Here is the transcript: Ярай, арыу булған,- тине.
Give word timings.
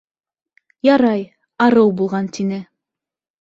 Ярай, 0.87 1.21
арыу 1.67 1.93
булған,- 2.01 2.31
тине. 2.39 2.59